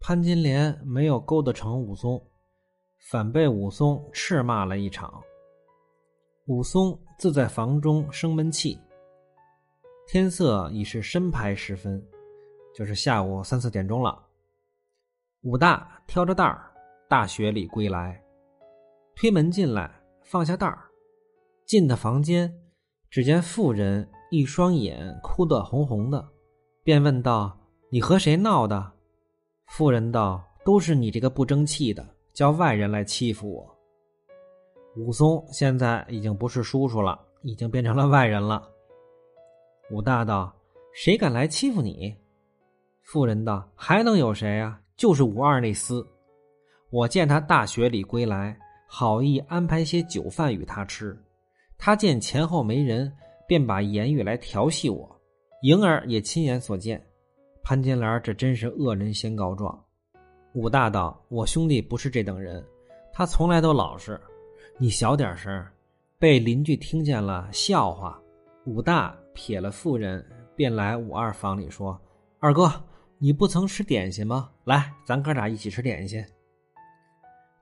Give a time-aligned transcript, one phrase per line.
[0.00, 2.24] 潘金莲没有勾搭成武松，
[3.10, 5.22] 反被武松斥骂了一场。
[6.46, 8.78] 武松自在房中生闷气。
[10.06, 12.02] 天色已是深牌时分，
[12.74, 14.24] 就是下午三四点钟了。
[15.42, 16.72] 武大挑着担儿，
[17.08, 18.22] 大雪里归来，
[19.14, 20.88] 推门进来，放下担儿，
[21.66, 22.50] 进的房间，
[23.10, 26.26] 只见妇人一双眼哭得红红的，
[26.82, 27.58] 便问道
[27.92, 28.92] ：“你和谁闹的？”
[29.68, 33.78] 妇人道：“都是你这个不争气的，叫外人来欺负我。”
[34.96, 38.68] 武松现在已经不是叔叔了，已经变成了外人了。
[39.90, 40.52] 武大道
[40.92, 42.14] ：“谁敢来欺负你？”
[43.02, 44.80] 妇人道：“还能有谁啊？
[44.96, 46.04] 就是武二那厮。
[46.90, 51.16] 我见他大雪里归来，好意安排些酒饭与他吃。
[51.76, 53.12] 他见前后没人，
[53.46, 55.08] 便把言语来调戏我。
[55.62, 57.00] 莹儿也亲眼所见。
[57.68, 59.78] 潘金莲这真是恶人先告状。”
[60.56, 62.66] 武大道：“我兄弟不是这等人，
[63.12, 64.18] 他从来都老实。
[64.78, 65.62] 你小点声，
[66.18, 68.18] 被邻居听见了，笑话。”
[68.64, 69.14] 武大。
[69.34, 71.96] 撇了妇人，便来武二房里说
[72.40, 72.68] ：“二哥，
[73.18, 74.50] 你不曾吃点心吗？
[74.64, 76.24] 来，咱哥俩一起吃点心。”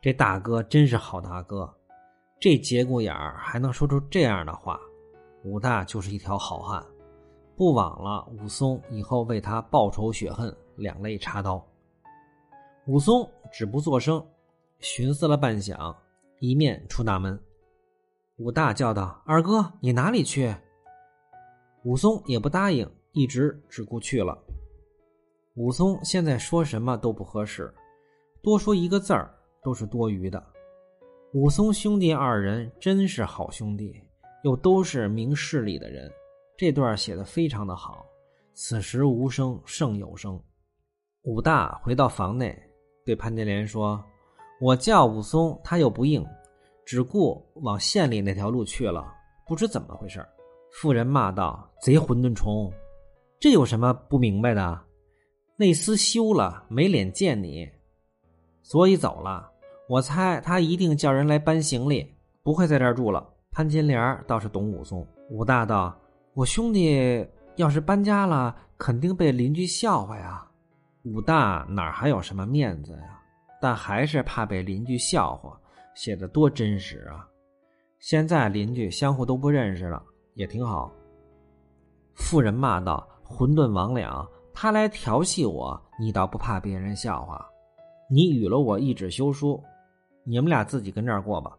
[0.00, 1.70] 这大哥真是好大哥，
[2.40, 4.80] 这节骨眼儿还能说出这样的话。
[5.44, 6.82] 武大就是一条好汉，
[7.56, 11.64] 不枉了武松以后为他报仇雪恨，两肋插刀。
[12.86, 14.24] 武松止不作声，
[14.78, 15.96] 寻思了半晌，
[16.38, 17.40] 一面出大门。
[18.36, 20.54] 武大叫道：“二哥，你哪里去？”
[21.84, 24.38] 武松也不答应，一直只顾去了。
[25.54, 27.72] 武松现在说什么都不合适，
[28.42, 30.44] 多说一个字儿都是多余的。
[31.32, 34.02] 武松兄弟二人真是好兄弟，
[34.42, 36.12] 又都是明事理的人，
[36.56, 38.04] 这段写的非常的好。
[38.54, 40.40] 此时无声胜有声。
[41.24, 42.56] 武大回到房内，
[43.04, 44.02] 对潘金莲说
[44.62, 46.24] ：“我叫武松，他又不应，
[46.86, 49.12] 只顾往县里那条路去了，
[49.46, 50.24] 不知怎么回事。”
[50.80, 52.72] 妇人骂道：“贼混沌虫，
[53.38, 54.80] 这有什么不明白的？
[55.56, 57.68] 那厮休了，没脸见你，
[58.62, 59.50] 所以走了。
[59.88, 65.06] 我猜他一定叫人来搬行李，不会在这儿住了。”潘金莲倒是懂武松。
[65.30, 65.98] 武大道
[66.36, 70.46] ：“我兄弟要是搬家了，肯定被邻居笑话呀。”
[71.04, 73.18] 武大哪还有什么面子呀？
[73.58, 75.58] 但还是怕被邻居笑话，
[75.94, 77.26] 写的多真实啊！
[78.00, 80.02] 现在邻居相互都不认识了。
[80.34, 80.92] 也挺好。
[82.14, 87.48] 妇人骂道：“混沌魍魉，他来调戏我，你倒不怕别人笑话？
[88.10, 89.58] 你与了我一纸休书，
[90.22, 91.56] 你们俩自己跟这儿过吧。”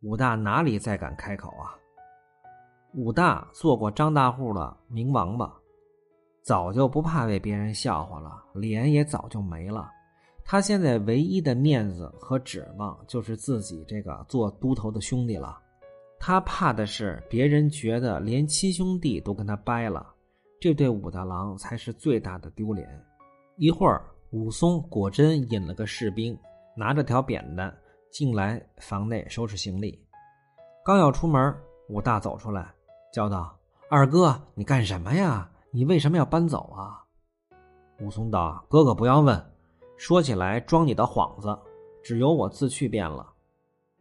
[0.00, 1.76] 武大哪里再敢开口啊？
[2.94, 5.52] 武大做过张大户的明王八，
[6.42, 9.90] 早就不怕被别人笑话了，脸也早就没了。
[10.44, 15.56] 他现在唯一的面子和指望，就是自己这个做都头的兄弟了。
[16.18, 20.12] 他怕的是别人觉得连亲兄弟都跟他掰了，
[20.60, 22.88] 这对武大郎才是最大的丢脸。
[23.56, 26.36] 一会儿，武松果真引了个士兵，
[26.76, 27.72] 拿着条扁担
[28.10, 29.96] 进来房内收拾行李。
[30.84, 31.54] 刚要出门，
[31.88, 32.74] 武大走出来，
[33.12, 33.56] 叫道
[33.90, 35.50] ：“二哥，你干什么呀？
[35.70, 37.04] 你为什么要搬走啊？”
[38.00, 39.42] 武松道：“哥哥不要问，
[39.96, 41.58] 说起来装你的幌子，
[42.02, 43.26] 只有我自去便了。”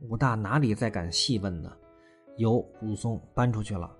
[0.01, 1.71] 武大哪里再敢细问呢？
[2.37, 3.91] 由武松搬出去了。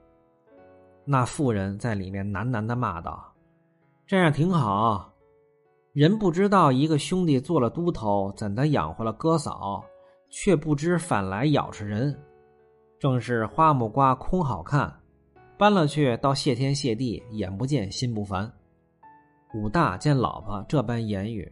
[1.03, 3.33] 那妇人在里面喃喃的骂道
[4.07, 5.11] ：“这样挺好，
[5.91, 9.83] 人不知道一个兄弟做了都头，怎的养活了哥嫂，
[10.29, 12.17] 却不知反来咬吃人，
[12.99, 14.93] 正是花木瓜空好看，
[15.57, 18.51] 搬了去倒谢天谢地，眼不见心不烦。”
[19.55, 21.51] 武大见老婆这般言语，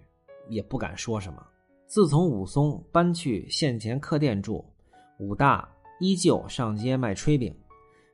[0.50, 1.41] 也不敢说什么。
[1.88, 4.63] 自从武松搬去县前客店住，
[5.19, 5.68] 武大。
[6.00, 7.52] 依旧上街卖炊饼，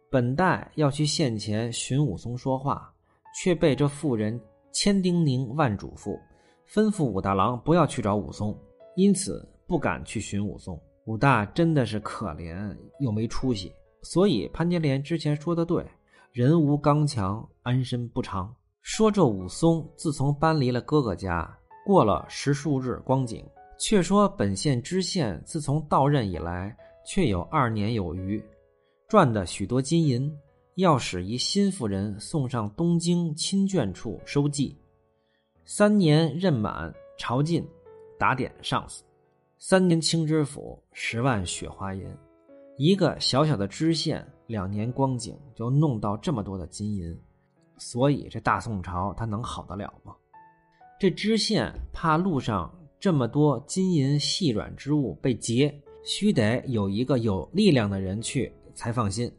[0.09, 2.89] 本待要去县前寻武松说话，
[3.35, 4.39] 却被这妇人
[4.71, 6.17] 千叮咛万嘱咐，
[6.65, 8.57] 吩咐武大郎不要去找武松，
[8.95, 10.79] 因此不敢去寻武松。
[11.05, 13.71] 武大真的是可怜又没出息，
[14.01, 15.85] 所以潘金莲之前说的对，
[16.31, 18.55] 人无刚强，安身不长。
[18.81, 23.45] 说这武松自从搬离了哥哥家，过了十数日光景，
[23.79, 26.75] 却说本县知县自从到任以来。
[27.05, 28.41] 却有二年有余，
[29.09, 30.33] 赚的许多金银，
[30.75, 34.73] 要使一新妇人送上东京亲眷处收寄。
[35.65, 37.61] 三年任满朝觐，
[38.17, 39.03] 打点上司。
[39.65, 42.05] 三年清知府十万雪花银，
[42.75, 47.17] 一个小小的知县，两年光景就弄到这么多的金银，
[47.77, 50.13] 所以这大宋朝他能好得了吗？
[50.99, 55.73] 这知县怕路上这么多金银细软之物被劫，
[56.03, 59.31] 须得有一个有力量的人去才放心。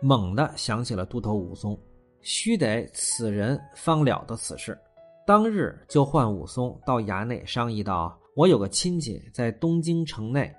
[0.00, 1.76] 猛地想起了都头武松，
[2.20, 4.78] 须得此人方了得此事。
[5.26, 10.50] 当日就唤武松到衙内商议道：“我有个亲戚在东京城内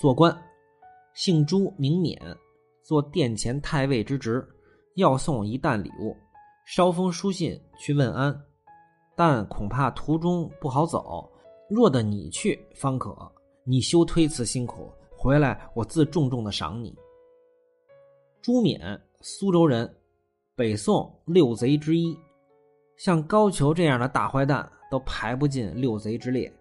[0.00, 0.36] 做官，
[1.14, 2.20] 姓朱名冕，
[2.82, 4.44] 做殿前太尉之职，
[4.96, 6.16] 要送一担礼物，
[6.66, 8.36] 捎封书信去问安，
[9.16, 11.30] 但恐怕途中不好走，
[11.68, 13.16] 若得你去方可。
[13.62, 16.92] 你休推辞辛苦，回来我自重重的赏你。”
[18.42, 19.88] 朱冕，苏州人，
[20.56, 22.18] 北宋六贼之一。
[22.96, 26.52] 像高俅这样的大坏蛋都排不进六贼之列，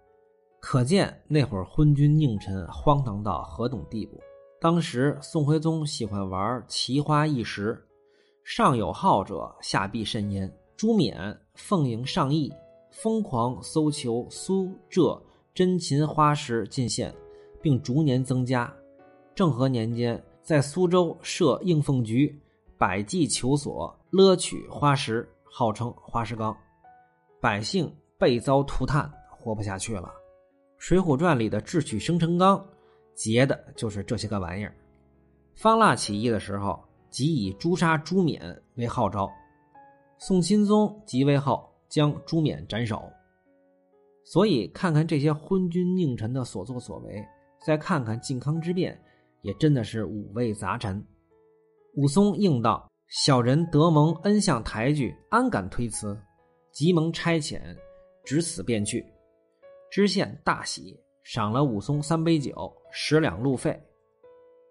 [0.59, 4.19] 可见那会儿昏君佞臣荒唐到何等地步。
[4.59, 7.81] 当时宋徽宗喜欢玩奇花异石，
[8.43, 10.51] 上有好者，下必甚焉。
[10.75, 12.51] 朱冕奉迎上意，
[12.91, 15.21] 疯狂搜求苏浙
[15.53, 17.13] 珍禽花石进献，
[17.61, 18.73] 并逐年增加。
[19.35, 20.21] 政和年间。
[20.41, 22.41] 在苏州设应凤局，
[22.75, 26.57] 百计求索勒取花石，号称花石纲。
[27.39, 30.07] 百姓被遭涂炭，活不下去了。
[30.79, 32.65] 《水浒传》里的智取生辰纲，
[33.13, 34.73] 劫的就是这些个玩意儿。
[35.53, 36.81] 方腊起义的时候，
[37.11, 39.29] 即以诛杀朱冕为号召。
[40.17, 43.03] 宋钦宗即位后，将朱冕斩首。
[44.23, 47.23] 所以，看看这些昏君佞臣的所作所为，
[47.65, 48.99] 再看看靖康之变。
[49.41, 51.01] 也真的是五味杂陈。
[51.95, 56.17] 武松应道：“小人得蒙恩相抬举，安敢推辞？
[56.73, 57.61] 急蒙差遣，
[58.25, 59.05] 只此便去。”
[59.91, 63.77] 知县大喜，赏了武松三杯酒，十两路费。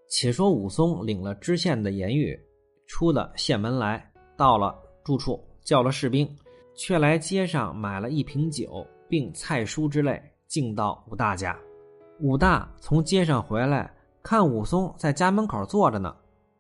[0.09, 2.39] 且说武松领了知县的言语，
[2.87, 4.75] 出了县门来，到了
[5.05, 6.29] 住处，叫了士兵，
[6.75, 11.59] 却来街上买了一瓶酒，并菜蔬之类，敬到武大家。
[12.21, 13.93] 武大从街上回来。
[14.21, 16.15] 看武松在家门口坐着呢，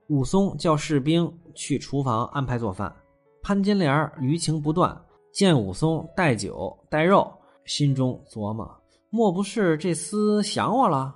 [0.06, 2.94] 武松叫士兵去厨房安排做饭。
[3.42, 4.98] 潘金莲余情不断，
[5.32, 7.30] 见武松带酒带肉，
[7.68, 8.66] 心中琢磨：
[9.10, 11.14] 莫不是这厮想我了？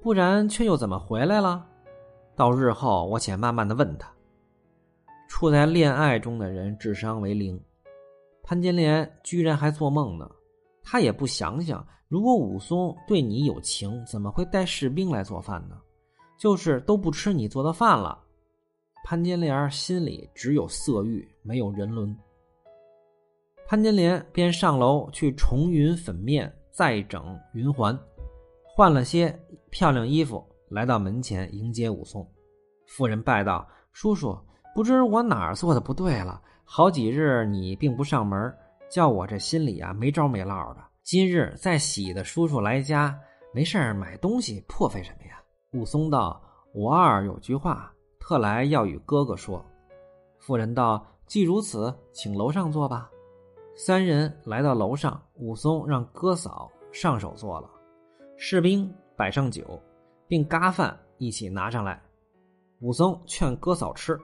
[0.00, 1.62] 不然却又怎么回来了？
[2.34, 4.10] 到日后我且慢慢的问他。
[5.28, 7.60] 处在恋爱中的人智商为零，
[8.42, 10.26] 潘金莲居然还做梦呢。
[10.82, 11.86] 他也不想想。
[12.08, 15.78] 如果武松对你有情，怎么会带士兵来做饭呢？
[16.38, 18.18] 就是都不吃你做的饭了。
[19.04, 22.16] 潘金莲心里只有色欲，没有人伦。
[23.70, 27.96] 潘金莲便上楼去重云粉面，再整云环，
[28.64, 29.38] 换了些
[29.68, 32.26] 漂亮衣服，来到门前迎接武松。
[32.86, 34.34] 妇人拜道：“叔叔，
[34.74, 36.40] 不知我哪儿做的不对了？
[36.64, 38.50] 好几日你并不上门，
[38.88, 43.14] 叫我这心里啊没着没落的。”今日在喜的叔叔来家，
[43.52, 45.42] 没事买东西，破费什么呀？
[45.74, 46.42] 武松道
[46.72, 49.62] ：“我二有句话，特来要与哥哥说。”
[50.40, 53.10] 妇人道：“既如此，请楼上坐吧。”
[53.80, 57.70] 三人来到楼上，武松让哥嫂上手做了，
[58.36, 59.80] 士兵摆上酒，
[60.26, 62.02] 并嘎饭一起拿上来。
[62.80, 64.18] 武松劝哥嫂吃，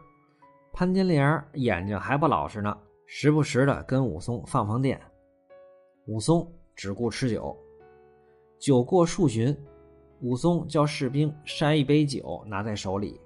[0.72, 5.00] 潘金莲眼睛还不老实呢，时不时的跟武松放放电。
[6.06, 6.44] 武松。
[6.76, 7.56] 只顾吃酒，
[8.58, 9.56] 酒过数巡，
[10.22, 13.20] 武松叫士兵筛一杯酒，拿在手里，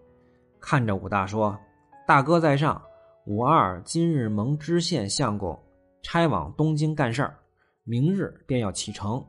[0.60, 1.58] 看着武大说
[2.06, 2.78] ：“大哥在上，
[3.24, 5.58] 武二今日蒙知县相公
[6.02, 7.38] 差往东京干事儿，
[7.84, 9.24] 明日便要启程，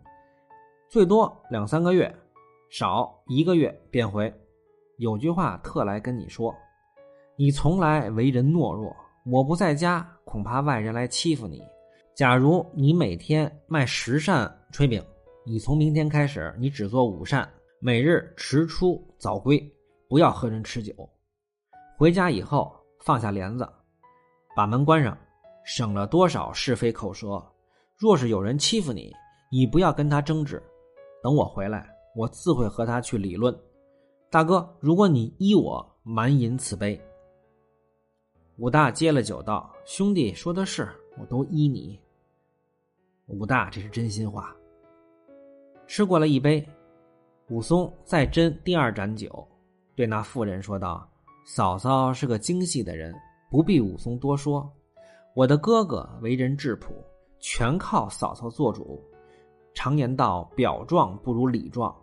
[0.89, 2.13] 最多两三个月，
[2.69, 4.33] 少一个月便回。
[4.97, 6.55] 有句话特来跟你说，
[7.35, 8.95] 你从来为人懦弱，
[9.25, 11.61] 我不在家，恐怕外人来欺负你。”
[12.15, 15.01] 假如你每天卖十扇炊饼，
[15.45, 17.49] 你从明天开始，你只做五扇，
[17.79, 19.57] 每日迟出早归，
[20.09, 20.93] 不要和人吃酒。
[21.97, 23.65] 回家以后放下帘子，
[24.53, 25.17] 把门关上，
[25.71, 27.39] 省了多少是非口舌。
[27.95, 29.13] 若是有人欺负你，
[29.51, 30.59] 你不要跟他争执，
[31.21, 33.55] 等我回来，我自会和他去理论。
[34.31, 36.99] 大哥，如果你依我，满饮此杯。
[38.57, 41.99] 武大接了酒道：“兄弟说的是，我都依你。”
[43.29, 44.55] 武大，这是真心话。
[45.85, 46.67] 吃过了一杯，
[47.49, 49.47] 武松再斟第二盏酒，
[49.95, 51.07] 对那妇人说道
[51.45, 53.13] ：“嫂嫂是个精细的人，
[53.51, 54.67] 不必武松多说。
[55.39, 56.93] 我的哥哥为人质朴，
[57.39, 59.01] 全靠嫂嫂做主。
[59.73, 61.95] 常言道，表壮不如里壮。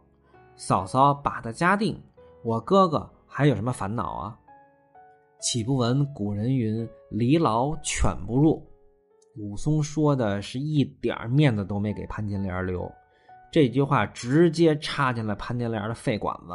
[0.57, 2.03] 嫂嫂把他家定，
[2.43, 4.39] 我哥哥还有什么烦恼啊？
[5.39, 8.67] 岂不闻古人云：‘离牢犬不入’？”
[9.37, 12.91] 武松说的是一点面子都没给潘金莲留，
[13.53, 16.55] 这句话直接插进了潘金莲的肺管子。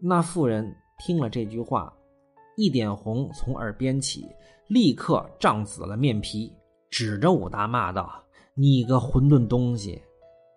[0.00, 1.92] 那妇人听了这句话，
[2.60, 4.28] 一点红从耳边起，
[4.68, 6.52] 立刻涨紫了面皮，
[6.90, 9.98] 指着武大骂道：“你个混沌东西，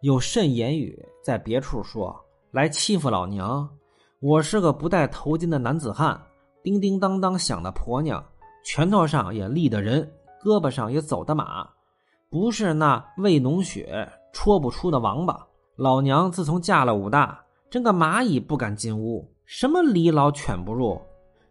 [0.02, 2.14] 有甚言语在别处说，
[2.52, 3.70] 来欺负老娘？
[4.20, 6.22] 我是个不戴头巾的男子汉，
[6.62, 8.22] 叮叮当当响的婆娘，
[8.66, 10.06] 拳头上也立的人。”
[10.44, 11.66] 胳膊上也走的马，
[12.30, 15.48] 不是那未脓血戳不出的王八。
[15.78, 21.02] 老娘自从嫁了武大，真个蚂蚁不敢进屋，什么离老犬不入。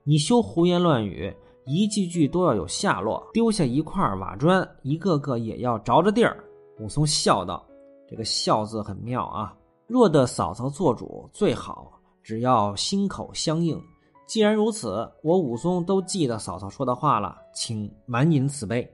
[0.05, 1.33] 你休胡言乱语，
[1.65, 3.25] 一句句都要有下落。
[3.33, 6.43] 丢下一块瓦砖，一个个也要着着地儿。
[6.81, 7.65] 武松笑道
[8.11, 9.57] ：“这个笑字很妙啊。
[9.87, 11.93] 若得嫂嫂做主最好，
[12.23, 13.81] 只要心口相应。”
[14.27, 18.89] 既然如此，我武松都记得嫂嫂说的话了，请满饮此杯。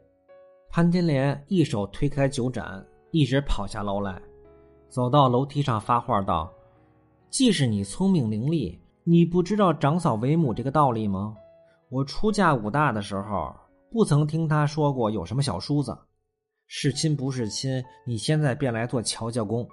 [0.68, 4.20] 潘金莲一手推开酒盏，一直跑下楼来，
[4.90, 6.52] 走到楼梯上发话道
[7.30, 8.76] ：“既是你聪明伶俐，
[9.10, 11.34] 你不知道长嫂为母这个道理吗？
[11.88, 13.56] 我出嫁武大的时候，
[13.90, 15.96] 不曾听他说过有什么小叔子，
[16.66, 19.66] 是亲不是亲，你现在便来做乔家公。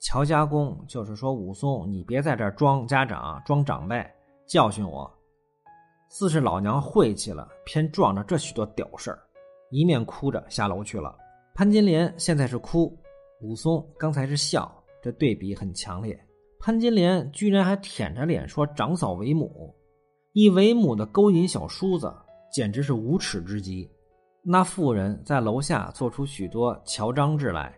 [0.00, 4.04] 乔家公就是说武松，你别在这儿装家长，装长辈。”
[4.48, 5.08] 教训我，
[6.10, 9.20] 自是老娘晦气了，偏撞着这许多屌事儿，
[9.70, 11.16] 一面哭着下楼去了。
[11.54, 12.92] 潘金莲现在是哭，
[13.40, 14.68] 武松刚才是笑，
[15.00, 16.18] 这对比很强烈。
[16.68, 19.74] 潘金莲居然还舔着脸说长嫂为母，
[20.34, 22.14] 以为母的勾引小叔子，
[22.52, 23.90] 简直是无耻之极。
[24.42, 27.74] 那妇人在楼下做出许多乔张志来，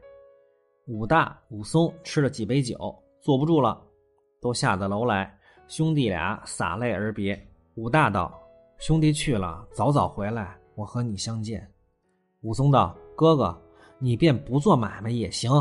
[0.88, 2.76] 武大、武松吃了几杯酒，
[3.20, 3.80] 坐不住了，
[4.40, 5.32] 都下得楼来。
[5.68, 7.40] 兄弟俩洒泪而别。
[7.76, 8.36] 武大道
[8.80, 11.64] ：“兄弟去了，早早回来，我和你相见。”
[12.42, 13.56] 武松道：“哥哥，
[14.00, 15.52] 你便不做买卖也行，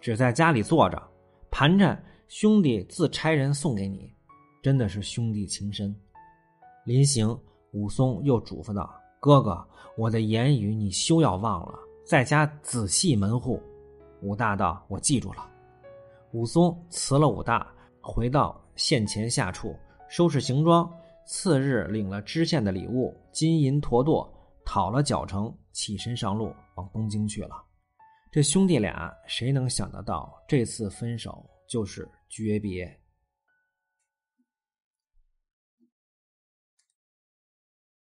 [0.00, 1.02] 只在家里坐着，
[1.50, 4.10] 盘缠兄弟自差人送给你，
[4.62, 5.94] 真的是兄弟情深。”
[6.84, 7.38] 临行，
[7.72, 9.66] 武松又嘱咐道：“哥哥，
[9.96, 13.62] 我的言语你休要忘了，在家仔细门户。”
[14.22, 15.48] 武大道：“我记住了。”
[16.32, 17.66] 武松辞了武大，
[18.00, 18.60] 回到。
[18.76, 19.74] 县前下处
[20.06, 20.86] 收拾行装，
[21.26, 24.30] 次日领了知县的礼物，金银坨坨，
[24.66, 27.56] 讨了脚程，起身上路往东京去了。
[28.30, 33.05] 这兄弟俩谁能想得到，这次分手就是诀别。